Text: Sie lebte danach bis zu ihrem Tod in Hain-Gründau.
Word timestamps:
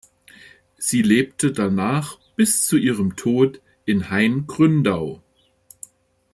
Sie 0.79 1.03
lebte 1.03 1.51
danach 1.51 2.17
bis 2.35 2.65
zu 2.65 2.75
ihrem 2.75 3.15
Tod 3.17 3.61
in 3.85 4.09
Hain-Gründau. 4.09 5.21